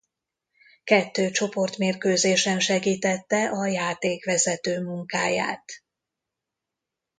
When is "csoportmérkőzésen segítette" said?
1.29-3.49